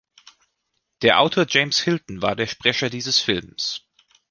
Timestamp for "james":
1.47-1.77